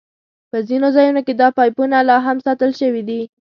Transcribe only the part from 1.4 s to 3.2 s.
دا پایپونه لاهم ساتل شوي